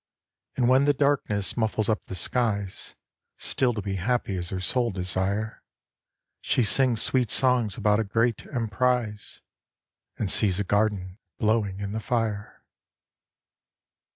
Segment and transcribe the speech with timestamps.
[0.57, 2.95] And when the darkness muffles up the skies
[3.37, 5.61] Still to be happy is her sole desire,
[6.41, 9.43] She sings sweet songs about a great emprise,
[10.17, 12.63] And sees a garden blowing in the fire.